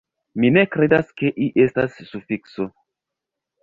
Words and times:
Mi 0.43 0.49
ne 0.55 0.63
kredas, 0.77 1.13
ke 1.21 1.31
-i- 1.35 1.51
estas 1.67 2.01
sufikso. 2.11 2.71